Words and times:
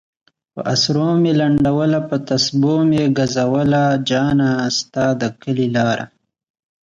پہ 0.53 0.59
اسرو 0.73 1.07
میی 1.21 1.31
لنڈولہ 1.39 2.01
پہ 2.07 2.17
تسپو 2.27 2.73
میی 2.89 3.03
گزولہ 3.17 3.83
جانہ! 4.07 4.49
ستا 4.77 5.05
د 5.19 5.21
کلی 5.41 5.67
لارہ 5.73 6.05